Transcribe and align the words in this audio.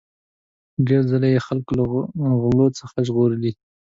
ډیر 0.87 1.01
ځله 1.11 1.27
یې 1.33 1.39
خلک 1.47 1.67
له 1.77 1.83
غلو 2.41 2.67
څخه 2.79 2.97
ژغورلي. 3.07 3.51